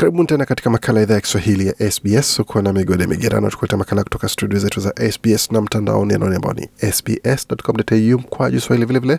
Karibuni 0.00 0.26
tena 0.26 0.44
katika 0.46 0.70
makala 0.70 0.98
ya 1.00 1.04
idhaa 1.04 1.14
ya 1.14 1.20
Kiswahili 1.20 1.66
ya 1.66 1.90
SBS. 1.90 2.38
Ukuwa 2.38 2.62
na 2.62 2.72
migode 2.72 3.06
migerano, 3.06 3.50
tukuleta 3.50 3.76
makala 3.76 4.02
kutoka 4.04 4.28
studio 4.28 4.58
zetu 4.58 4.80
za 4.80 4.92
SBS 5.12 5.52
na 5.52 5.60
mtandaoni 5.60 6.14
anaoni 6.14 6.36
ambao 6.36 6.52
ni 6.52 6.68
sbs.com.au 6.92 8.18
mkwaju 8.18 8.60
swahili. 8.60 8.86
Vilevile 8.86 9.18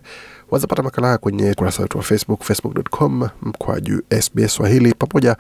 wazapata 0.52 0.84
makala 0.84 1.08
haya 1.08 1.18
kwenye 1.18 1.52
ukurasa 1.52 1.82
wetu 1.82 1.98
wa 1.98 2.04
Facebook, 2.04 2.44
facebook.com 2.44 3.28
mkwaju 3.42 4.02
SBS 4.22 4.54
Swahili, 4.54 4.94
pamoja 4.94 5.36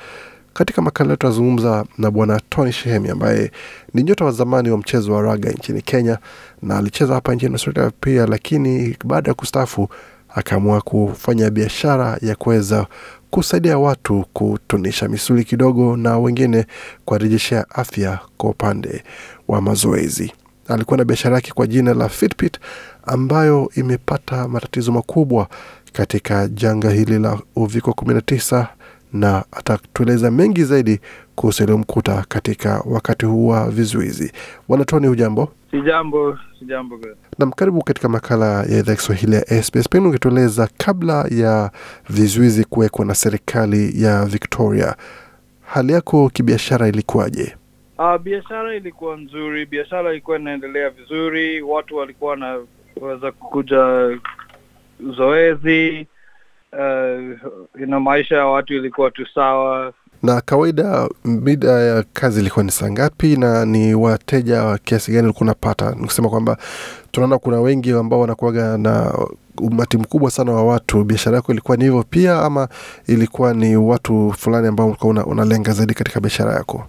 Katika 0.59 0.81
makala 0.81 1.17
tunazungumza 1.17 1.85
na 1.97 2.11
Bwana 2.11 2.41
Tony 2.49 2.71
Shehemi 2.71 3.09
ambaye 3.09 3.51
ni 3.93 4.03
nyota 4.03 4.25
wa 4.25 4.31
zamani 4.31 4.69
wa 4.69 4.77
mchezo 4.77 5.13
wa 5.13 5.21
raga 5.21 5.51
nchini 5.51 5.81
Kenya 5.81 6.17
na 6.61 6.77
alicheza 6.77 7.13
hapa 7.13 7.35
nchini 7.35 7.51
Australia 7.53 7.91
pia, 8.01 8.25
lakini 8.25 8.97
baada 9.05 9.29
ya 9.31 9.33
kustaafu 9.33 9.89
akaamua 10.29 10.81
kufanya 10.81 11.49
biashara 11.49 12.17
ya 12.21 12.35
kuweza 12.35 12.87
kusaidia 13.29 13.77
watu 13.77 14.25
kutunisha 14.33 15.07
misuli 15.07 15.43
kidogo 15.43 15.97
na 15.97 16.17
wengine 16.17 16.65
kuwarejeshea 17.05 17.65
afya 17.69 18.19
kwa 18.37 18.49
upande 18.49 19.03
wa 19.47 19.61
mazoezi. 19.61 20.33
Alikuwa 20.67 20.97
na 20.97 21.05
biashara 21.05 21.35
yake 21.35 21.51
kwa 21.51 21.67
jina 21.67 21.93
la 21.93 22.09
Fitbit 22.09 22.59
ambayo 23.05 23.71
imepata 23.75 24.47
matatizo 24.47 24.91
makubwa 24.91 25.47
katika 25.93 26.47
janga 26.47 26.89
hili 26.91 27.19
la 27.19 27.39
uviko 27.55 27.91
19 27.91 28.65
na 29.13 29.43
atatueleza 29.51 30.31
mengi 30.31 30.63
zaidi 30.63 30.99
kuhusu 31.35 31.63
yaliyomkuta 31.63 32.25
katika 32.29 32.83
wakati 32.85 33.25
huu 33.25 33.47
wa 33.47 33.69
vizuizi. 33.71 34.31
Bwana 34.67 34.85
Tony, 34.85 35.07
hujambo? 35.07 35.51
Sijambo, 35.71 36.37
sijambo. 36.59 36.99
Nam, 37.39 37.51
karibu 37.51 37.83
katika 37.83 38.09
makala 38.09 38.45
ya 38.63 38.79
idhaa 38.79 38.95
Kiswahili 38.95 39.35
ya 39.35 39.63
SBS. 39.63 39.89
Pengine 39.89 40.07
ungetueleza 40.09 40.69
kabla 40.77 41.25
ya 41.31 41.71
vizuizi 42.09 42.63
kuwekwa 42.65 43.05
na 43.05 43.15
serikali 43.15 44.03
ya 44.03 44.25
Victoria, 44.25 44.95
hali 45.65 45.93
yako 45.93 46.29
kibiashara 46.29 46.87
ilikuwaje? 46.87 47.55
Uh, 47.97 48.17
biashara 48.17 48.75
ilikuwa 48.75 49.17
nzuri, 49.17 49.65
biashara 49.65 50.11
ilikuwa 50.11 50.39
inaendelea 50.39 50.89
vizuri, 50.89 51.61
watu 51.61 51.95
walikuwa 51.95 52.31
wanaweza 52.31 53.31
kukuja 53.31 54.09
zoezi 55.17 56.07
uh, 56.73 57.81
ina 57.83 57.99
maisha 57.99 58.35
ya 58.35 58.45
watu 58.45 58.73
ilikuwa 58.73 59.11
tu 59.11 59.25
sawa. 59.35 59.93
Na 60.23 60.41
kawaida 60.41 61.09
mida 61.25 61.69
ya 61.71 62.03
kazi 62.13 62.39
ilikuwa 62.41 62.65
ni 62.65 62.71
saa 62.71 62.91
ngapi, 62.91 63.35
na 63.37 63.65
ni 63.65 63.93
wateja 63.95 64.63
wa 64.63 64.77
kiasi 64.77 65.11
gani 65.11 65.23
ulikuwa 65.23 65.41
unapata? 65.45 65.91
Nikusema 65.91 66.29
kwamba 66.29 66.57
tunaona 67.11 67.37
kuna 67.37 67.59
wengi 67.61 67.91
ambao 67.91 68.19
wanakuwaga 68.19 68.77
na 68.77 69.13
umati 69.61 69.97
mkubwa 69.97 70.31
sana 70.31 70.51
wa 70.51 70.63
watu. 70.65 71.03
Biashara 71.03 71.35
yako 71.35 71.51
ilikuwa 71.51 71.77
ni 71.77 71.83
hivyo 71.83 72.03
pia, 72.09 72.41
ama 72.41 72.67
ilikuwa 73.07 73.53
ni 73.53 73.77
watu 73.77 74.33
fulani 74.37 74.67
ambao 74.67 74.87
ulikuwa 74.87 75.09
una, 75.11 75.25
unalenga 75.25 75.71
zaidi 75.71 75.93
katika 75.93 76.19
biashara 76.19 76.53
yako? 76.53 76.87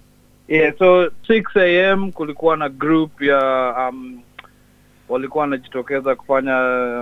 Yeah, 0.49 0.79
so 0.79 1.05
6 1.29 1.93
am 1.93 2.13
kulikuwa 2.13 2.57
na 2.57 2.69
group 2.69 3.23
ya 3.23 3.75
um, 3.91 4.21
walikuwa 5.09 5.43
wanajitokeza 5.43 6.15
kufanya 6.15 6.57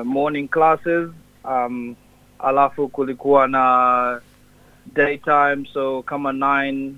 morning 0.04 0.48
classes 0.48 1.08
um, 1.44 1.94
alafu 2.38 2.88
kulikuwa 2.88 3.48
na 3.48 4.20
daytime 4.92 5.68
so 5.72 6.02
kama 6.02 6.32
9 6.32 6.92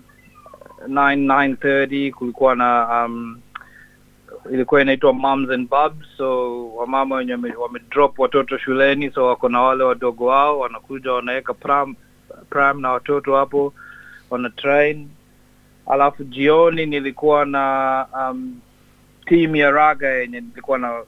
9 0.89 1.27
9:30 1.27 2.13
kulikuwa 2.13 2.57
na 2.57 3.05
um, 3.05 3.41
ilikuwa 4.53 4.81
inaitwa 4.83 5.13
moms 5.13 5.51
and 5.51 5.69
bubs 5.69 6.07
so 6.17 6.69
wamama 6.75 7.17
wenye 7.17 7.35
wamedrop 7.59 8.19
watoto 8.19 8.59
shuleni 8.59 9.11
so 9.11 9.27
wako 9.27 9.49
na 9.49 9.61
wale 9.63 9.85
wadogo 9.85 10.27
wao 10.27 10.59
wanakuja 10.59 11.13
wanaweka 11.13 11.55
pram, 11.55 11.95
pram 12.51 12.81
na 12.81 12.91
watoto 12.93 13.37
hapo 13.37 13.75
wana 14.31 14.51
train. 14.51 15.09
Alafu 15.87 16.25
jioni 16.25 16.87
nilikuwa 16.87 17.45
na 17.45 18.07
um, 18.21 18.61
team 19.27 19.57
ya 19.57 19.71
raga 19.71 20.09
yenye 20.09 20.41
nilikuwa 20.41 20.79
na 20.79 21.03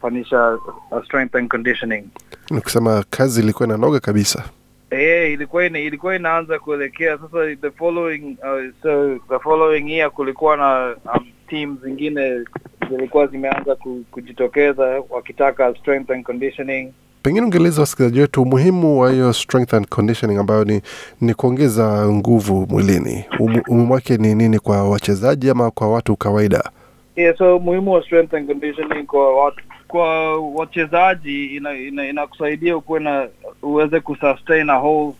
fanyisha 0.00 0.58
uh, 0.90 1.04
strength 1.04 1.34
and 1.36 1.48
conditioning 1.50 2.04
Nikusema 2.50 3.04
kazi 3.10 3.40
ilikuwa 3.42 3.68
inanoga 3.68 4.00
kabisa. 4.00 4.44
Eh, 4.90 5.32
ilikuwa 5.32 5.66
ina, 5.66 5.78
ilikuwa 5.78 6.16
inaanza 6.16 6.58
kuelekea 6.58 7.18
sasa 7.18 7.56
the 7.60 7.70
following 7.70 8.36
uh, 8.42 8.72
so 8.82 9.14
the 9.28 9.38
following 9.42 9.90
year 9.92 10.10
kulikuwa 10.10 10.56
na 10.56 10.96
um, 11.14 11.26
team 11.48 11.78
zingine 11.84 12.44
zilikuwa 12.90 13.26
zimeanza 13.26 13.74
ku, 13.76 14.04
kujitokeza 14.10 15.02
wakitaka 15.10 15.74
strength 15.80 16.10
and 16.10 16.24
conditioning 16.24 16.92
Pengine 17.22 17.44
ungeeleza 17.46 17.80
wasikilizaji 17.80 18.20
wetu 18.20 18.42
umuhimu 18.42 19.00
wa 19.00 19.10
hiyo 19.12 19.32
strength 19.32 19.74
and 19.74 19.88
conditioning 19.88 20.38
ambayo 20.38 20.64
ni, 20.64 20.82
ni 21.20 21.34
kuongeza 21.34 22.08
nguvu 22.08 22.66
mwilini. 22.70 23.24
Umu- 23.38 23.62
Umuhimu 23.68 23.92
wake 23.94 24.16
ni 24.16 24.34
nini 24.34 24.58
kwa 24.58 24.90
wachezaji 24.90 25.50
ama 25.50 25.70
kwa 25.70 25.92
watu 25.92 26.16
kawaida? 26.16 26.70
Yeah, 27.16 27.36
so 27.38 27.56
umuhimu 27.56 27.92
wa 27.92 28.02
strength 28.04 28.34
and 28.34 28.46
conditioning 28.46 29.04
kwa 29.06 29.44
watu 29.44 29.60
kwa 29.88 30.36
wachezaji 30.40 31.46
ina, 31.56 31.74
ina, 31.74 32.06
inakusaidia 32.08 32.76
ukuwe 32.76 33.00
na 33.00 33.28
uweze 33.62 34.00
kusustain 34.00 34.70
a 34.70 34.78
whole 34.78 35.14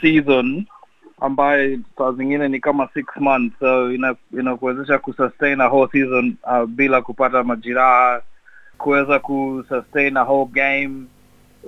season 0.00 0.64
ambayo 1.20 1.78
saa 1.98 2.12
zingine 2.12 2.48
ni 2.48 2.60
kama 2.60 2.88
six 2.94 3.06
months. 3.16 3.58
So 3.58 3.92
ina- 3.92 4.14
inakuwezesha 4.38 4.98
kusustain 4.98 5.60
a 5.60 5.68
whole 5.68 5.88
season 5.92 6.34
uh, 6.42 6.64
bila 6.64 7.02
kupata 7.02 7.42
majiraha 7.44 8.22
kuweza 8.78 9.18
kusustain 9.18 10.16
a 10.16 10.22
whole 10.24 10.50
game 10.52 10.90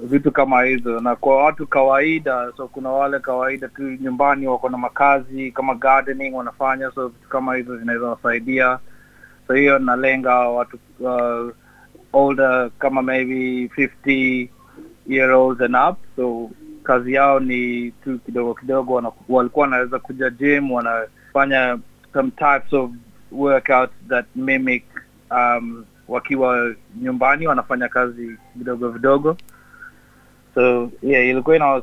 vitu 0.03 0.33
kama 0.33 0.62
hizo. 0.62 1.01
Na 1.01 1.17
kwa 1.17 1.45
watu 1.45 1.67
kawaida 1.67 2.53
so 2.57 2.69
kuna 2.69 2.89
wale 2.91 3.19
kawaida 3.19 3.69
tu 3.69 3.83
nyumbani 3.83 4.47
wako 4.47 4.69
na 4.69 4.79
makazi 4.79 5.51
kama 5.53 5.75
gardening 5.75 6.35
wanafanya 6.35 6.91
so 6.95 7.09
vitu 7.09 7.29
kama 7.29 7.57
hizo 7.57 7.77
zinaweza 7.79 8.07
wasaidia. 8.07 8.79
So 9.47 9.55
hiyo 9.55 9.79
nalenga 9.79 10.35
watu 10.39 10.79
uh, 11.01 11.51
older 12.12 12.71
kama 12.78 13.03
maybe 13.03 13.69
50 13.69 14.49
year 15.06 15.31
olds 15.31 15.61
and 15.61 15.77
up. 15.77 15.99
So 16.17 16.50
kazi 16.84 17.12
yao 17.12 17.41
ni 17.41 17.91
tu 18.05 18.19
kidogo 18.19 18.55
kidogo 18.55 19.12
walikuwa 19.28 19.62
wanaweza 19.65 19.99
kuja 19.99 20.31
gym 20.31 20.71
wanafanya 20.73 21.78
some 22.12 22.31
types 22.31 22.73
of 22.73 22.91
workouts 23.33 23.93
that 24.09 24.27
mimic 24.37 24.84
um, 25.31 25.85
wakiwa 26.09 26.75
nyumbani 27.03 27.47
wanafanya 27.47 27.88
kazi 27.88 28.37
vidogo 28.56 28.88
vidogo. 28.88 29.37
So 30.55 30.91
yeah 31.03 31.26
ilikuwa 31.26 31.56
ina 31.56 31.82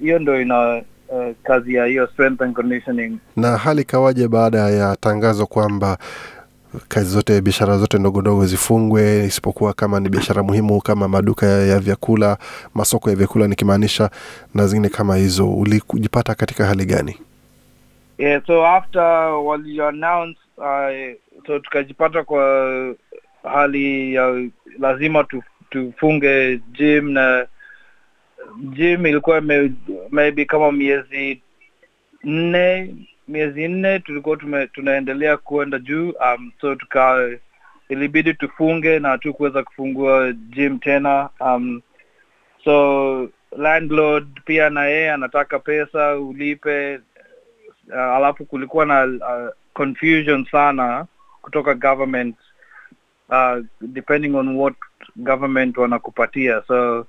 hiyo 0.00 0.18
ndo 0.18 0.40
ina 0.40 0.82
uh, 1.08 1.34
kazi 1.42 1.74
ya 1.74 1.84
hiyo 1.84 2.06
strength 2.06 2.42
and 2.42 2.54
conditioning. 2.54 3.18
Na 3.36 3.56
hali 3.56 3.82
ikawaje 3.82 4.28
baada 4.28 4.58
ya 4.58 4.96
tangazo 4.96 5.46
kwamba 5.46 5.98
kazi 6.88 7.10
zote, 7.10 7.40
biashara 7.40 7.78
zote 7.78 7.98
ndogo 7.98 8.20
ndogo 8.20 8.46
zifungwe, 8.46 9.24
isipokuwa 9.24 9.72
kama 9.72 10.00
ni 10.00 10.08
biashara 10.08 10.42
muhimu 10.42 10.80
kama 10.80 11.08
maduka 11.08 11.46
ya, 11.46 11.66
ya 11.66 11.80
vyakula, 11.80 12.38
masoko 12.74 13.10
ya 13.10 13.16
vyakula 13.16 13.48
nikimaanisha, 13.48 14.10
na 14.54 14.66
zingine 14.66 14.88
kama 14.88 15.16
hizo, 15.16 15.52
ulijipata 15.52 16.34
katika 16.34 16.66
hali 16.66 16.84
gani? 16.84 17.16
yeah 18.18 18.42
so 18.46 18.66
after 18.66 19.02
wali 19.44 19.80
announce 19.80 20.38
uh, 20.58 21.16
so 21.46 21.58
tukajipata 21.58 22.24
kwa 22.24 22.94
hali 23.42 24.14
ya 24.14 24.48
lazima 24.78 25.24
tu, 25.24 25.42
tufunge 25.70 26.60
gym 26.72 27.10
na 27.10 27.46
gym 28.74 29.06
ilikuwa 29.06 29.40
maybe 30.10 30.44
kama 30.44 30.72
miezi 30.72 31.42
nne 32.24 32.94
miezi 33.30 33.68
nne 33.68 33.98
tulikuwa 33.98 34.36
tume, 34.36 34.66
tunaendelea 34.66 35.36
kuenda 35.36 35.78
juu 35.78 36.10
um, 36.10 36.52
so 36.60 36.74
tuka 36.74 37.30
ilibidi 37.88 38.34
tufunge 38.34 38.98
na 38.98 39.18
tu 39.18 39.34
kuweza 39.34 39.62
kufungua 39.62 40.32
gym 40.32 40.78
tena 40.78 41.28
um, 41.40 41.80
so 42.64 43.28
landlord 43.56 44.26
pia 44.44 44.70
na 44.70 44.84
yeye 44.84 45.12
anataka 45.12 45.58
pesa 45.58 46.16
ulipe 46.18 47.00
uh, 47.88 47.96
alafu 47.98 48.44
kulikuwa 48.44 48.86
na 48.86 49.04
uh, 49.04 49.54
confusion 49.72 50.44
sana 50.52 51.06
kutoka 51.42 51.74
government 51.74 52.36
uh, 53.28 53.64
depending 53.80 54.34
on 54.36 54.56
what 54.56 54.74
government 55.16 55.76
wanakupatia. 55.76 56.62
So 56.68 57.06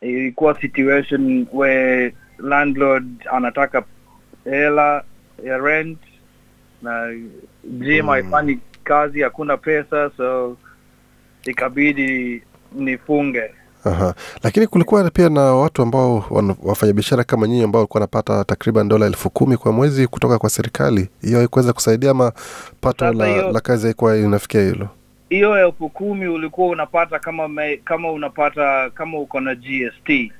ilikuwa 0.00 0.60
situation 0.60 1.46
where 1.52 2.14
landlord 2.38 3.06
anataka 3.32 3.84
hela 4.44 5.04
ya 5.44 5.58
rent 5.58 5.98
na 6.82 7.12
gym 7.64 8.06
Mm. 8.06 8.58
kazi 8.84 9.20
hakuna 9.22 9.56
pesa 9.56 10.10
so 10.16 10.56
ikabidi 11.44 12.42
nifunge 12.74 13.42
Aha. 13.84 14.14
Lakini 14.42 14.66
kulikuwa 14.66 15.10
pia 15.10 15.28
na 15.28 15.40
watu 15.40 15.82
ambao 15.82 16.24
wafanyabiashara 16.62 17.24
kama 17.24 17.48
nyinyi 17.48 17.62
ambao 17.64 17.80
walikuwa 17.80 18.00
wanapata 18.00 18.44
takriban 18.44 18.88
dola 18.88 19.06
elfu 19.06 19.30
kumi 19.30 19.56
kwa 19.56 19.72
mwezi 19.72 20.06
kutoka 20.06 20.38
kwa 20.38 20.50
serikali. 20.50 21.08
Hiyo 21.22 21.38
haikuweza 21.38 21.72
kusaidia 21.72 22.10
ama 22.10 22.32
pato 22.80 23.12
la, 23.12 23.42
la 23.52 23.60
kazi 23.60 23.86
haikuwa 23.86 24.16
inafikia 24.16 24.60
hilo? 24.60 24.88
hiyo 25.28 25.66
elfu 25.66 25.88
kumi 25.88 26.26
ulikuwa 26.28 26.68
unapata 26.68 27.18
kama 27.18 27.48
me, 27.48 27.76
kama 27.76 28.12
unapata 28.12 28.90
kama 28.90 29.18
uko 29.18 29.40
na 29.40 29.54
GST 29.54 30.32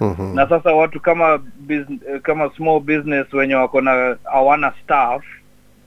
Mhm. 0.00 0.34
na 0.34 0.48
sasa 0.48 0.72
watu 0.72 1.00
kama 1.00 1.38
business, 1.60 2.22
kama 2.22 2.50
small 2.56 2.80
business 2.80 3.32
wenye 3.32 3.54
wako 3.54 3.80
na 3.80 4.16
hawana 4.32 4.72
staff 4.84 5.22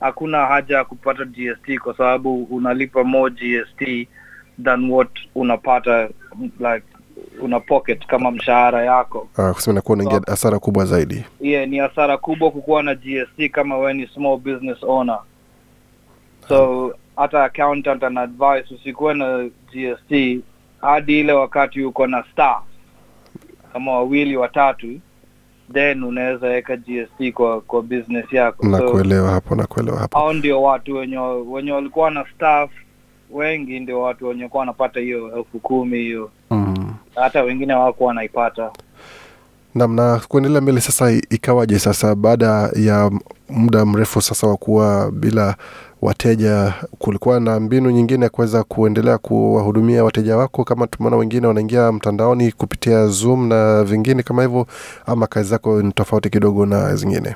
hakuna 0.00 0.46
haja 0.46 0.76
ya 0.76 0.84
kupata 0.84 1.24
GST 1.24 1.78
kwa 1.78 1.96
sababu 1.96 2.42
unalipa 2.44 3.04
more 3.04 3.34
GST 3.34 4.08
than 4.64 4.90
what 4.90 5.08
unapata 5.34 6.08
like 6.60 6.86
una 7.42 7.60
pocket 7.60 8.06
kama 8.06 8.30
mshahara 8.30 8.84
yako 8.84 9.28
Ah, 9.36 9.52
kusema 9.52 9.82
unaingia 9.86 10.20
hasara 10.26 10.58
kubwa 10.58 10.84
zaidi. 10.84 11.24
yeah, 11.40 11.68
ni 11.68 11.78
hasara 11.78 12.18
kubwa 12.18 12.50
kukuwa 12.50 12.82
na 12.82 12.94
GST 12.94 13.48
kama 13.52 13.78
wewe 13.78 13.94
ni 13.94 14.06
small 14.06 14.36
business 14.38 14.82
owner. 14.82 15.18
So 16.48 16.94
hata 17.16 17.44
accountant 17.44 18.02
ana 18.04 18.20
advice 18.20 18.74
usikuwe 18.74 19.14
na 19.14 19.48
GST 19.72 20.40
hadi 20.80 21.20
ile 21.20 21.32
wakati 21.32 21.82
uko 21.84 22.06
na 22.06 22.24
staff 22.32 22.62
kama 23.76 23.92
wawili 23.92 24.36
watatu, 24.36 24.86
then 25.72 26.04
unaweza 26.04 26.46
weka 26.46 26.76
GST 26.76 27.32
kwa 27.32 27.60
kwa 27.60 27.82
business 27.82 28.32
yako. 28.32 28.66
nakuelewa 28.66 28.88
So 28.88 28.92
kuelewa 28.92 29.30
hapo, 29.30 29.54
nakuelewa 29.54 29.98
hapo. 29.98 30.18
hao 30.18 30.32
ndio 30.32 30.62
watu 30.62 30.94
wenye 30.94 31.18
wenye 31.18 31.72
walikuwa 31.72 32.10
na 32.10 32.24
staff 32.34 32.70
wengi, 33.30 33.80
ndio 33.80 34.00
watu 34.02 34.28
wenye 34.28 34.48
kuwa 34.48 34.60
wanapata 34.60 35.00
hiyo 35.00 35.36
elfu 35.38 35.58
kumi 35.58 35.98
hiyo, 35.98 36.30
Mm. 36.50 36.94
hata 37.14 37.42
wengine 37.42 37.72
hawakuwa 37.72 38.08
wanaipata. 38.08 38.70
Nam, 39.74 39.94
na 39.94 40.20
kuendelea 40.28 40.60
mbele 40.60 40.80
sasa, 40.80 41.10
ikawaje 41.30 41.78
sasa 41.78 42.14
baada 42.14 42.70
ya 42.76 43.10
muda 43.50 43.84
mrefu 43.86 44.20
sasa 44.22 44.46
wa 44.46 44.56
kuwa 44.56 45.10
bila 45.12 45.56
wateja, 46.02 46.74
kulikuwa 46.98 47.40
na 47.40 47.60
mbinu 47.60 47.90
nyingine 47.90 48.24
ya 48.24 48.30
kuweza 48.30 48.64
kuendelea 48.64 49.18
kuwahudumia 49.18 50.04
wateja 50.04 50.36
wako, 50.36 50.64
kama 50.64 50.86
tumeona 50.86 51.16
wengine 51.16 51.46
wanaingia 51.46 51.92
mtandaoni 51.92 52.52
kupitia 52.52 53.06
Zoom 53.06 53.48
na 53.48 53.84
vingine 53.84 54.22
kama 54.22 54.42
hivyo, 54.42 54.66
ama 55.06 55.26
kazi 55.26 55.48
zako 55.48 55.82
ni 55.82 55.92
tofauti 55.92 56.30
kidogo 56.30 56.66
na 56.66 56.94
zingine? 56.96 57.34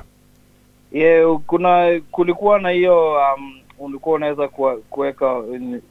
yeah, 0.91 1.39
kuna 1.47 2.01
kulikuwa 2.11 2.59
na 2.59 2.69
hiyo 2.69 3.11
um, 3.13 3.53
ulikuwa 3.79 4.15
unaweza 4.15 4.47
kuweka 4.89 5.35
in- 5.55 5.81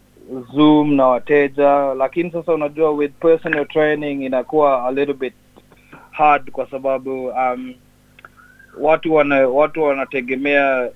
zoom 0.55 0.95
na 0.95 1.07
wateja 1.07 1.95
lakini 1.95 2.31
sasa 2.31 2.55
unajua 2.55 2.91
with 2.91 3.13
personal 3.21 3.67
training 3.67 4.23
inakuwa 4.23 4.85
a 4.87 4.91
little 4.91 5.15
bit 5.15 5.33
hard 6.11 6.51
kwa 6.51 6.71
sababu 6.71 7.27
um, 7.27 7.75
watu 8.81 9.15
wana 9.15 9.49
watu 9.49 9.83
wanategemea 9.83 10.89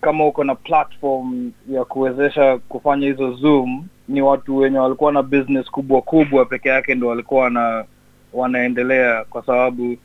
kama 0.00 0.26
uko 0.26 0.44
na 0.44 0.54
platform 0.54 1.52
ya 1.70 1.84
kuwezesha 1.84 2.58
kufanya 2.58 3.06
hizo 3.06 3.32
zoom 3.32 3.86
ni 4.08 4.22
watu 4.22 4.56
wenye 4.56 4.78
walikuwa 4.78 5.12
na 5.12 5.22
business 5.22 5.70
kubwa 5.70 6.02
kubwa 6.02 6.44
peke 6.44 6.68
yake 6.68 6.94
ndo 6.94 7.08
walikuwa 7.08 7.42
wana 7.44 7.84
wanaendelea 8.32 9.24
kwa 9.24 9.46
sababu 9.46 9.96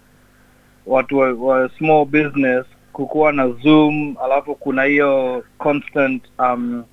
watu 0.85 1.17
wa, 1.17 1.33
wa 1.33 1.69
small 1.77 2.05
business 2.05 2.65
kukuwa 2.93 3.31
na 3.33 3.47
zoom 3.49 4.15
alafu 4.23 4.55
kuna 4.55 4.83
hiyo 4.83 5.43
constant 5.57 6.23
um, 6.39 6.83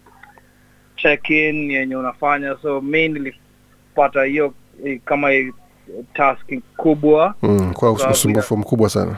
check 0.97 1.31
in 1.31 1.71
yenye 1.71 1.97
unafanya 1.97 2.57
so 2.62 2.81
mi 2.81 3.09
nilipata 3.09 4.25
hiyo 4.25 4.55
eh, 4.85 5.01
kama 5.05 5.29
task 6.15 6.53
kubwa 6.77 7.35
Mm, 7.43 7.73
kwa 7.75 7.93
usumbufu 7.93 8.57
mkubwa 8.57 8.89
sana. 8.89 9.17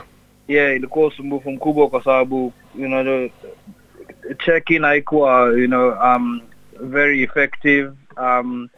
Yeah 0.49 0.75
ilikuwa 0.75 1.07
usumbufu 1.07 1.51
mkubwa 1.51 1.89
kwa 1.89 2.03
sababu 2.03 2.53
you 2.79 2.87
know 2.87 3.29
check 4.45 4.81
haikuwa 4.81 5.53
you 5.57 5.67
know 5.67 5.89
um, 5.89 6.41
very 6.81 7.23
effective. 7.23 7.91
Um, 8.17 8.69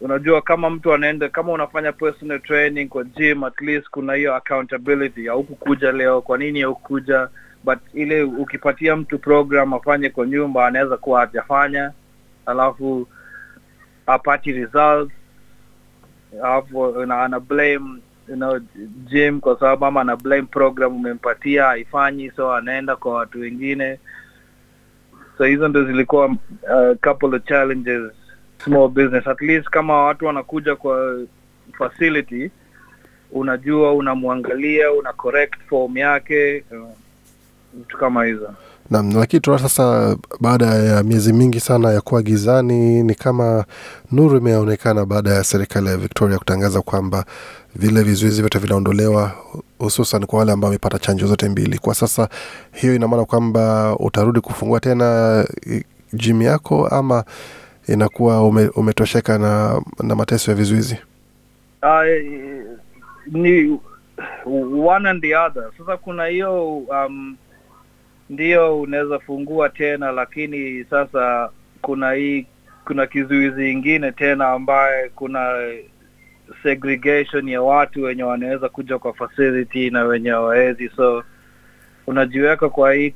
unajua 0.00 0.42
kama 0.42 0.70
mtu 0.70 0.94
anaenda 0.94 1.28
kama 1.28 1.52
unafanya 1.52 1.92
personal 1.92 2.40
training 2.40 2.88
kwa 2.88 3.04
gym 3.04 3.44
at 3.44 3.60
least 3.60 3.88
kuna 3.90 4.14
hiyo 4.14 4.34
accountability. 4.34 5.26
Haukukuja 5.26 5.92
leo 5.92 6.22
kwa 6.22 6.38
nini 6.38 6.60
haukukuja 6.60 7.28
but 7.64 7.78
ile 7.94 8.22
ukipatia 8.22 8.96
mtu 8.96 9.18
program 9.18 9.74
afanye 9.74 10.10
kwa 10.10 10.26
nyumba 10.26 10.66
anaweza 10.66 10.96
kuwa 10.96 11.20
hajafanya 11.20 11.92
alafu 12.46 13.08
apati 14.06 14.52
results 14.52 15.12
alafu 16.44 17.00
ana 17.12 17.40
blame 17.40 18.00
you 18.28 18.36
know, 18.36 18.60
gym 19.10 19.40
kwa 19.40 19.58
sababu 19.60 19.84
ama 19.86 20.00
ana 20.00 20.16
blame 20.16 20.42
program 20.42 20.96
umempatia 20.96 21.64
haifanyi 21.64 22.30
so 22.30 22.52
anaenda 22.52 22.96
kwa 22.96 23.14
watu 23.14 23.40
wengine. 23.40 23.98
So 25.38 25.44
hizo 25.44 25.68
ndo 25.68 25.84
zilikuwa 25.84 26.26
uh, 26.26 26.96
couple 27.02 27.36
of 27.36 27.44
challenges 27.44 28.12
small 28.64 28.88
business. 28.88 29.26
At 29.26 29.40
least 29.40 29.68
kama 29.68 30.02
watu 30.04 30.26
wanakuja 30.26 30.76
kwa 30.76 31.18
facility 31.78 32.50
unajua 33.32 33.92
unamwangalia 33.94 34.92
una 34.92 35.12
correct 35.12 35.60
form 35.68 35.96
yake 35.96 36.64
uh, 36.70 36.88
vitu 37.74 37.98
kama 37.98 38.24
hizo 38.24 38.54
Naam, 38.90 39.12
lakini 39.16 39.40
tunaona 39.40 39.62
sasa 39.68 40.16
baada 40.40 40.66
ya 40.66 41.02
miezi 41.02 41.32
mingi 41.32 41.60
sana 41.60 41.92
ya 41.92 42.00
kuwa 42.00 42.22
gizani, 42.22 43.02
ni 43.02 43.14
kama 43.14 43.64
nuru 44.12 44.36
imeonekana 44.36 45.04
baada 45.06 45.30
ya 45.30 45.44
serikali 45.44 45.86
ya 45.88 45.96
Victoria 45.96 46.38
kutangaza 46.38 46.82
kwamba 46.82 47.24
vile 47.76 48.02
vizuizi 48.02 48.40
vyote 48.42 48.58
vinaondolewa, 48.58 49.32
hususan 49.78 50.26
kwa 50.26 50.38
wale 50.38 50.52
ambao 50.52 50.68
wamepata 50.68 50.98
chanjo 50.98 51.26
zote 51.26 51.48
mbili. 51.48 51.78
Kwa 51.78 51.94
sasa 51.94 52.28
hiyo 52.72 52.94
ina 52.94 53.08
maana 53.08 53.24
kwamba 53.24 53.96
utarudi 53.98 54.40
kufungua 54.40 54.80
tena 54.80 55.38
eh, 55.70 55.84
gym 56.14 56.42
yako 56.42 56.86
ama 56.88 57.24
inakuwa 57.88 58.44
ume, 58.48 58.68
umetosheka 58.68 59.38
na, 59.38 59.82
na 60.02 60.14
mateso 60.14 60.50
ya 60.50 60.56
vizuizi? 60.56 60.96
uh, 61.82 62.04
ni 63.32 63.78
one 64.86 65.08
and 65.08 65.22
the 65.22 65.34
other 65.36 65.70
sasa 65.78 65.96
kuna 65.96 66.26
hiyo 66.26 66.76
um, 66.78 67.36
ndio 68.30 68.80
unaweza 68.80 69.18
fungua 69.18 69.68
tena 69.68 70.12
lakini 70.12 70.84
sasa 70.84 71.50
kuna 71.82 72.12
hii 72.12 72.46
kuna 72.86 73.06
kizuizi 73.06 73.70
ingine 73.72 74.12
tena 74.12 74.48
ambaye 74.48 75.08
kuna 75.08 75.54
segregation 76.62 77.48
ya 77.48 77.62
watu 77.62 78.02
wenye 78.02 78.22
wanaweza 78.22 78.68
kuja 78.68 78.98
kwa 78.98 79.14
facility 79.14 79.90
na 79.90 80.04
wenye 80.04 80.30
hawawezi. 80.30 80.88
So 80.96 81.24
unajiweka 82.06 82.68
kwa 82.68 82.92
hii 82.94 83.14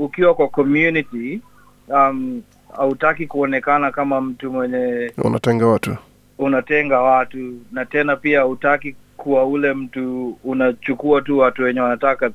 ukiwa 0.00 0.34
kwa 0.34 0.48
community 0.48 1.40
um, 1.88 2.42
hautaki 2.76 3.26
kuonekana 3.26 3.90
kama 3.90 4.20
mtu 4.20 4.52
mwenye 4.52 5.12
Unatenga 5.24 5.66
watu. 5.66 5.96
unatenga 6.38 7.00
watu 7.00 7.52
na 7.72 7.84
tena 7.84 8.16
pia 8.16 8.40
hutaki 8.42 8.96
kuwa 9.24 9.46
ule 9.46 9.72
mtu 9.74 10.36
unachukua 10.44 11.22
tu 11.22 11.38
watu 11.38 11.62
wenye 11.62 11.80
wanataka 11.80 12.30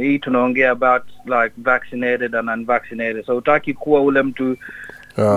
hii 0.00 0.18
tunaongea 0.18 0.70
about 0.70 1.02
like 1.24 1.52
vaccinated 1.56 2.34
and 2.34 2.48
unvaccinated 2.50 3.24
so 3.26 3.36
utaki 3.36 3.74
kuwa 3.74 4.00
ule 4.02 4.22
mtu 4.22 4.56
Ah, 5.16 5.36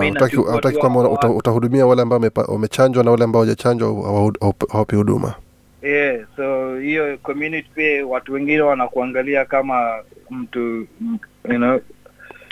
hutaki 0.52 0.76
kwamba 0.76 1.08
utahudumia 1.10 1.86
wale 1.86 2.02
ambao 2.02 2.20
wamechanjwa 2.48 3.04
na 3.04 3.10
wale 3.10 3.24
ambao 3.24 3.42
hawajachanjwa 3.42 3.88
hawa- 3.88 4.54
hawapi 4.72 4.96
huduma. 4.96 5.34
yeah 5.82 6.20
so 6.36 6.76
hiyo 6.78 7.18
community 7.22 7.68
pia 7.74 8.06
watu 8.06 8.32
wengine 8.32 8.60
wanakuangalia 8.60 9.44
kama 9.44 9.90
mtu 10.30 10.60
you 11.48 11.56
know 11.56 11.80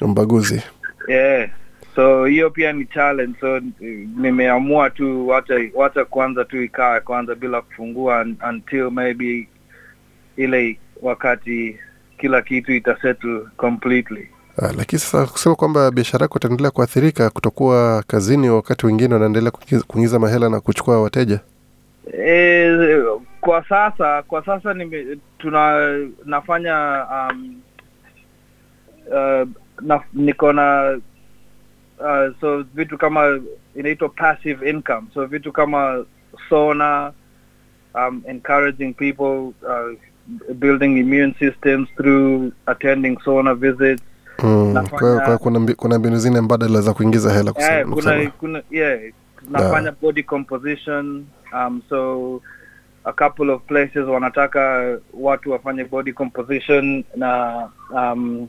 Mbaguzi. 0.07 0.63
yeah 1.09 1.49
so 1.95 2.25
hiyo 2.25 2.51
pia 2.51 2.73
ni 2.73 2.85
challenge. 2.87 3.35
So 3.41 3.61
nimeamua 4.17 4.91
tu 4.91 5.29
wacha 5.29 5.55
wacha 5.75 6.05
kwanza 6.05 6.45
tu 6.45 6.63
ikaa 6.63 7.01
kwanza 7.01 7.35
bila 7.35 7.61
kufungua 7.63 8.21
un- 8.21 8.37
until 8.49 8.91
maybe 8.91 9.49
ile 10.37 10.79
wakati 11.03 11.77
kila 12.19 12.43
kitu 12.43 12.73
itasettle 12.73 13.41
completely. 13.57 14.29
Ah, 14.57 14.73
lakini 14.77 15.01
sasa 15.01 15.27
kusema 15.33 15.55
kwamba 15.55 15.91
biashara 15.91 16.25
yako 16.25 16.39
itaendelea 16.39 16.71
kuathirika 16.71 17.31
kutokuwa 17.31 18.03
kazini 18.07 18.51
wakati 18.51 18.87
wengine 18.87 19.15
wanaendelea 19.15 19.51
kuingiza 19.87 20.19
mahela 20.19 20.49
na 20.49 20.61
kuchukua 20.61 21.03
wateja? 21.03 21.41
E, 22.27 23.03
kwa 23.41 23.65
sasa 23.69 24.23
kwa 24.23 24.45
sasa 24.45 24.75
nime, 24.75 25.07
tuna 25.39 25.91
nafanya 26.25 27.07
um, 27.13 27.55
uh, 29.07 29.49
na, 29.81 30.01
niko 30.13 30.53
na 30.53 30.99
uh, 32.01 32.41
so 32.41 32.65
vitu 32.75 32.99
kama 32.99 33.41
inaitwa 33.77 34.09
passive 34.09 34.71
income. 34.71 35.07
So 35.15 35.27
vitu 35.27 35.53
kama 35.53 36.05
sona 36.49 37.13
um, 37.95 38.23
encouraging 38.29 38.93
people 38.95 39.53
uh, 39.63 39.97
building 40.55 40.99
immune 40.99 41.35
systems 41.39 41.89
through 41.97 42.53
attending 42.67 43.19
sona 43.25 43.55
visits. 43.55 44.03
Mm. 44.43 44.73
Nafanya- 44.75 44.99
kwa, 44.99 45.21
kwa, 45.21 45.39
kuna, 45.39 45.59
mbi- 45.61 45.75
kuna 45.75 45.99
mbinu 45.99 46.17
zingine 46.17 46.41
mbadala 46.41 46.81
za 46.81 46.93
kuingiza 46.95 47.33
hela 47.33 47.53
yeah, 47.59 47.85
kuna 47.89 48.31
kuna 48.31 48.63
yeah 48.71 48.99
nafanya 49.51 49.93
body 50.03 50.23
composition 50.23 51.25
um 51.53 51.83
so 51.89 52.41
a 53.05 53.13
couple 53.13 53.51
of 53.53 53.63
places 53.63 54.07
wanataka 54.09 54.97
watu 55.15 55.51
wafanye 55.51 55.85
body 55.85 56.13
composition 56.13 57.05
na 57.17 57.55
um 57.93 58.49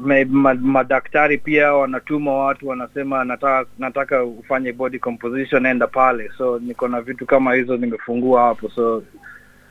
may- 0.00 0.24
ma- 0.24 0.54
madaktari 0.54 1.38
pia 1.38 1.72
wanatuma 1.74 2.32
watu 2.34 2.68
wanasema 2.68 3.24
nataka 3.24 3.64
nataka 3.78 4.24
ufanye 4.24 4.72
body 4.72 4.98
composition 4.98 5.66
enda 5.66 5.86
pale. 5.86 6.30
So 6.38 6.58
niko 6.58 6.88
na 6.88 7.00
vitu 7.00 7.26
kama 7.26 7.54
hizo 7.54 7.76
nimefungua 7.76 8.42
hapo. 8.42 8.68
So 8.70 9.02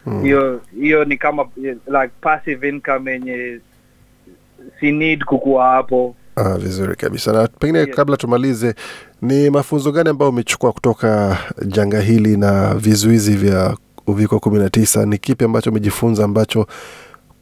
Mm. 0.06 0.22
hiyo 0.24 0.62
hiyo 0.80 1.06
ni 1.06 1.18
kama 1.18 1.46
like 1.88 2.12
passive 2.22 2.70
income 2.70 3.12
yenye 3.12 3.60
si 4.80 4.92
need 4.92 5.24
kukuwa 5.24 5.66
hapo. 5.70 6.16
Ah, 6.36 6.58
vizuri 6.58 6.96
kabisa. 6.96 7.34
Na 7.34 7.48
pengine 7.48 7.80
Yeah. 7.80 7.92
kabla 7.96 8.18
tumalize 8.18 8.76
ni 9.22 9.50
mafunzo 9.50 9.92
gani 9.92 10.10
ambayo 10.10 10.30
umechukua 10.32 10.72
kutoka 10.72 11.38
janga 11.66 12.00
hili 12.02 12.38
na 12.38 12.76
vizuizi 12.76 13.36
vya 13.36 13.78
uviko 14.08 14.40
kumi 14.40 14.60
na 14.60 14.70
tisa? 14.70 15.06
Ni 15.06 15.18
kipi 15.18 15.46
ambacho 15.46 15.70
umejifunza 15.70 16.26
ambacho 16.26 16.68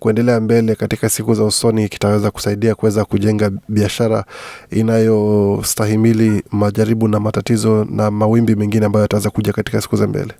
kuendelea 0.06 0.40
mbele 0.40 0.76
katika 0.76 1.10
siku 1.10 1.34
za 1.34 1.44
usoni 1.44 1.90
kitaweza 1.90 2.32
kusaidia 2.32 2.76
kuweza 2.76 3.06
kujenga 3.06 3.52
biashara 3.70 4.26
inayostahimili 4.72 6.44
majaribu 6.52 7.08
na 7.08 7.20
matatizo 7.20 7.88
na 7.90 8.12
mawimbi 8.12 8.56
mengine 8.56 8.86
ambayo 8.86 9.02
yataweza 9.04 9.30
kuja 9.30 9.54
katika 9.54 9.82
siku 9.82 9.96
za 9.96 10.08
mbele? 10.08 10.34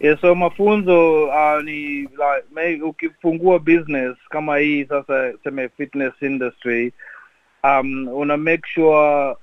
Yeah, 0.00 0.20
so 0.20 0.34
mafunzo 0.34 1.24
uh, 1.24 1.62
ni 1.64 2.08
like 2.56 2.82
ukifungua 2.82 3.58
business 3.58 4.16
kama 4.30 4.58
hii 4.58 4.84
sasa 4.84 5.32
seme 5.44 5.68
fitness 5.68 6.12
industry 6.20 6.92
um, 7.64 8.08
una 8.08 8.36
make 8.36 8.62
sure 8.74 9.34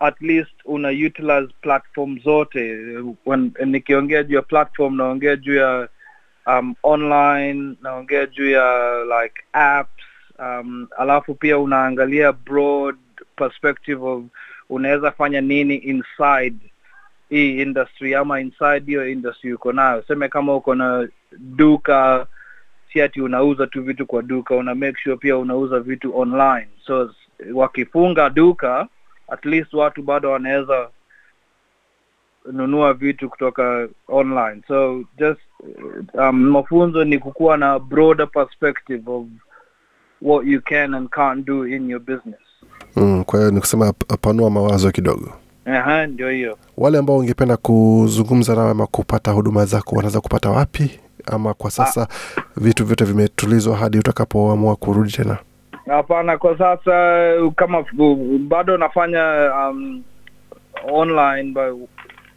at 0.00 0.20
least 0.20 0.52
una 0.64 0.88
utilize 0.88 1.48
platform 1.60 2.18
zote. 2.24 2.78
Nikiongea 3.66 4.22
juu 4.22 4.36
ya 4.36 4.42
platform 4.42 4.96
naongea 4.96 5.36
juu 5.36 5.54
ya 5.54 5.88
um, 6.46 6.74
online 6.82 7.76
naongea 7.82 8.26
juu 8.26 8.50
ya 8.50 8.94
like 9.04 9.42
apps 9.52 10.04
um, 10.38 10.88
alafu 10.98 11.34
pia 11.34 11.58
unaangalia 11.58 12.32
broad 12.32 12.96
perspective 13.36 14.02
of 14.04 14.22
unaweza 14.70 15.10
fanya 15.10 15.40
nini 15.40 15.74
inside 15.76 16.56
hii 17.30 17.62
industry 17.62 18.14
ama 18.14 18.40
inside 18.40 18.82
hiyo 18.86 19.08
industry 19.08 19.52
uko 19.54 19.72
nayo. 19.72 20.02
Seme 20.08 20.28
kama 20.28 20.54
uko 20.56 20.74
na 20.74 21.08
duka 21.38 22.26
si 22.92 23.20
unauza 23.20 23.66
tu 23.66 23.82
vitu 23.82 24.06
kwa 24.06 24.22
duka 24.22 24.54
una 24.54 24.74
make 24.74 24.98
sure 25.02 25.16
pia 25.16 25.36
unauza 25.36 25.80
vitu 25.80 26.18
online. 26.18 26.68
So 26.86 27.14
wakifunga 27.54 28.30
duka 28.30 28.88
at 29.28 29.44
least 29.44 29.74
watu 29.74 30.02
bado 30.02 30.30
wanaweza 30.30 30.88
nunua 32.52 32.94
vitu 32.94 33.28
kutoka 33.28 33.88
online. 34.08 34.62
So 34.68 35.02
just 35.18 35.40
um, 36.14 36.36
mafunzo 36.50 37.04
ni 37.04 37.18
kukuwa 37.18 37.56
na 37.56 37.78
broader 37.78 38.28
perspective 38.30 39.02
of 39.10 39.24
what 40.22 40.46
you 40.46 40.60
can 40.60 40.94
and 40.94 41.08
can't 41.08 41.46
do 41.46 41.66
in 41.66 41.90
your 41.90 42.00
business. 42.00 42.40
Mm, 42.96 43.24
kwa 43.24 43.38
hiyo 43.38 43.50
ni 43.50 43.60
kusema 43.60 43.92
panua 44.20 44.50
mawazo 44.50 44.90
kidogo. 44.90 45.32
Aha, 45.64 46.06
ndio 46.06 46.30
hiyo. 46.30 46.58
Wale 46.76 46.98
ambao 46.98 47.18
ungependa 47.18 47.56
kuzungumza 47.56 48.54
nao 48.54 48.68
ama 48.68 48.86
kupata 48.86 49.30
huduma 49.30 49.64
zako 49.64 49.96
wanaweza 49.96 50.20
kupata 50.20 50.50
wapi? 50.50 51.00
Ama 51.26 51.54
kwa 51.54 51.70
sasa 51.70 52.08
vitu 52.56 52.84
vyote 52.84 53.04
vimetulizwa 53.04 53.76
hadi 53.76 53.98
utakapoamua 53.98 54.76
kurudi 54.76 55.12
tena? 55.12 55.38
Hapana 55.86 56.38
kwa 56.38 56.58
sasa 56.58 57.32
kama 57.56 57.84
bado 58.48 58.76
nafanya 58.76 59.52
um, 59.54 60.02
online 60.92 61.52
but 61.52 61.88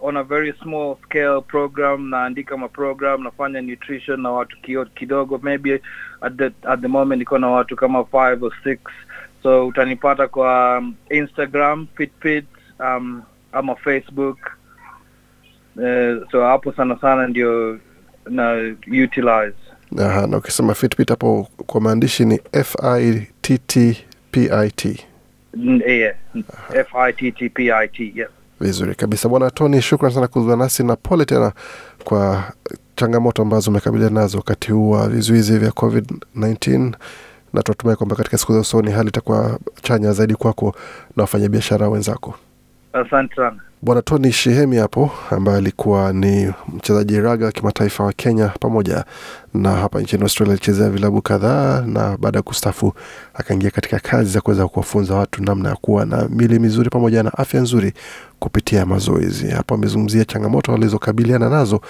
on 0.03 0.17
a 0.17 0.23
very 0.23 0.53
small 0.61 0.97
scale 1.03 1.41
program 1.41 2.09
naandika 2.09 2.57
maprogram 2.57 3.23
nafanya 3.23 3.61
nutrition 3.61 4.21
na 4.21 4.31
watu 4.31 4.57
kidogo 4.95 5.39
maybe 5.43 5.81
at 6.21 6.35
the, 6.37 6.51
at 6.63 6.81
the 6.81 6.87
moment 6.87 7.19
niko 7.19 7.37
na 7.37 7.47
watu 7.47 7.75
kama 7.75 8.05
five 8.05 8.43
or 8.43 8.51
six. 8.63 8.79
So 9.43 9.67
utanipata 9.67 10.27
kwa 10.27 10.77
um, 10.77 10.95
instagram 11.09 11.87
fitpit 11.95 12.45
um, 12.79 13.21
ama 13.51 13.75
facebook. 13.75 14.37
Uh, 15.75 16.31
so 16.31 16.45
hapo 16.45 16.73
sana 16.73 16.97
sana 17.01 17.27
ndio 17.27 17.79
na 18.29 18.75
utilize. 19.03 19.53
Aha, 19.99 20.27
na 20.27 20.37
ukisema 20.37 20.73
fitpit 20.73 21.09
hapo 21.09 21.47
kwa 21.65 21.81
maandishi 21.81 22.25
ni 22.25 22.39
fittpit 22.53 23.65
yeah 25.87 26.15
f 26.73 26.95
i 26.95 27.13
t 27.13 27.31
t 27.31 27.49
p 27.49 27.71
i 27.71 27.87
t 27.87 28.11
yeah 28.15 28.29
vizuri 28.63 28.95
kabisa. 28.95 29.29
Bwana 29.29 29.51
tony 29.51 29.81
shukran 29.81 30.11
sana 30.11 30.27
kuzungumza 30.27 30.57
nasi 30.63 30.83
na 30.83 30.95
pole 30.95 31.25
tena 31.25 31.51
kwa 32.03 32.43
changamoto 32.95 33.41
ambazo 33.41 33.71
umekabiliana 33.71 34.21
nazo 34.21 34.37
wakati 34.37 34.71
huu 34.71 34.89
wa 34.89 35.09
vizuizi 35.09 35.57
vya 35.57 35.69
covid-19 35.69 36.93
na 37.53 37.63
tunatumai 37.63 37.95
kwamba 37.95 38.15
katika 38.15 38.37
siku 38.37 38.53
za 38.53 38.59
usoni 38.59 38.91
hali 38.91 39.09
itakuwa 39.09 39.59
chanya 39.81 40.11
zaidi 40.11 40.35
kwako 40.35 40.75
na 41.15 41.23
wafanyabiashara 41.23 41.89
wenzako. 41.89 42.35
Asante 42.93 43.35
sana 43.35 43.59
bwana 43.83 44.01
tony 44.01 44.31
shehemi 44.31 44.77
hapo 44.77 45.11
ambaye 45.31 45.57
alikuwa 45.57 46.13
ni 46.13 46.53
mchezaji 46.75 47.19
raga 47.21 47.45
wa 47.45 47.51
kimataifa 47.51 48.03
wa 48.03 48.13
kenya 48.13 48.47
pamoja 48.59 49.05
na 49.53 49.71
hapa 49.71 50.01
nchini 50.01 50.23
australia 50.23 50.53
alichezea 50.53 50.89
vilabu 50.89 51.21
kadhaa 51.21 51.81
na 51.81 52.17
baada 52.17 52.39
ya 52.39 52.43
kustafu 52.43 52.93
akaingia 53.33 53.71
katika 53.71 53.99
kazi 53.99 54.29
za 54.31 54.41
kuweza 54.41 54.67
kuwafunza 54.67 55.15
watu 55.15 55.43
namna 55.43 55.69
ya 55.69 55.75
kuwa 55.75 56.05
na 56.05 56.27
mili 56.29 56.59
mizuri 56.59 56.89
pamoja 56.89 57.23
na 57.23 57.33
afya 57.37 57.61
nzuri 57.61 57.93
kupitia 58.39 58.85
mazoezi. 58.85 59.47
Hapo 59.47 59.75
amezungumzia 59.75 60.25
changamoto 60.25 60.73
alizokabiliana 60.73 61.49
nazo 61.49 61.81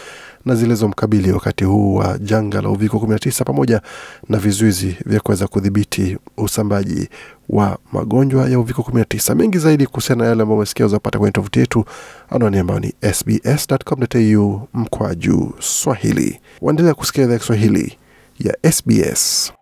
na 0.46 0.56
zilizomkabili 0.56 1.32
wakati 1.32 1.64
huu 1.64 1.96
wa 1.96 2.18
janga 2.18 2.62
la 2.62 2.70
uviko 2.70 2.98
19 2.98 3.44
pamoja 3.44 3.82
na 4.30 4.38
vizuizi 4.38 4.98
vya 5.06 5.20
kuweza 5.20 5.48
kudhibiti 5.48 6.18
usambaji 6.38 7.10
wa 7.50 7.78
magonjwa 7.92 8.50
ya 8.50 8.60
uviko 8.60 8.82
19 8.82 9.36
mengi 9.36 9.58
zaidi 9.58 9.88
kuhusiana 9.88 10.24
na 10.24 10.30
yale 10.30 10.42
ambayo 10.42 10.58
umesikia 10.58 10.86
uzapata 10.86 11.20
kwenye 11.20 11.32
tovuti 11.32 11.60
yetu 11.60 11.86
anwani 12.30 12.58
ambayo 12.58 12.80
ni 12.80 12.94
sbs.com.au 13.14 14.68
mkwaju 14.74 15.54
swahili. 15.60 16.40
Waendelea 16.62 16.94
kusikia 16.94 17.24
idhaa 17.24 17.38
kiswahili 17.38 17.98
ya 18.40 18.72
sbs. 18.72 19.54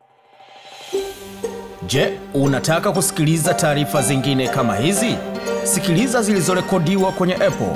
Je, 1.87 2.19
unataka 2.33 2.91
kusikiliza 2.91 3.53
taarifa 3.53 4.01
zingine 4.01 4.47
kama 4.47 4.75
hizi? 4.75 5.15
Sikiliza 5.63 6.21
zilizorekodiwa 6.21 7.11
kwenye 7.11 7.33
Apple, 7.35 7.75